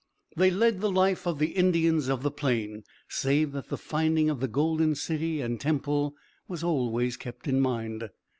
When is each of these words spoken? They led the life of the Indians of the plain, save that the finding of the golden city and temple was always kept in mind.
They 0.35 0.49
led 0.49 0.81
the 0.81 0.89
life 0.89 1.27
of 1.27 1.37
the 1.37 1.49
Indians 1.51 2.09
of 2.09 2.23
the 2.23 2.31
plain, 2.31 2.83
save 3.07 3.51
that 3.51 3.67
the 3.69 3.77
finding 3.77 4.31
of 4.31 4.39
the 4.39 4.47
golden 4.47 4.95
city 4.95 5.41
and 5.41 5.61
temple 5.61 6.15
was 6.47 6.63
always 6.63 7.15
kept 7.17 7.47
in 7.47 7.59
mind. 7.59 8.09